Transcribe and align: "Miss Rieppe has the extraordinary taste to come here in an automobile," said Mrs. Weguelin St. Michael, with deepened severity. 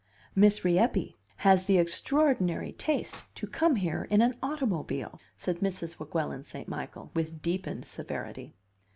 "Miss 0.33 0.65
Rieppe 0.65 1.15
has 1.45 1.67
the 1.67 1.77
extraordinary 1.77 2.71
taste 2.71 3.17
to 3.35 3.45
come 3.45 3.75
here 3.75 4.07
in 4.09 4.23
an 4.23 4.35
automobile," 4.41 5.19
said 5.37 5.59
Mrs. 5.59 5.99
Weguelin 5.99 6.43
St. 6.43 6.67
Michael, 6.67 7.11
with 7.13 7.43
deepened 7.43 7.85
severity. 7.85 8.55